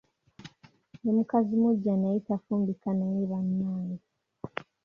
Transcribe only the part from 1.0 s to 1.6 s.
Ne mukazi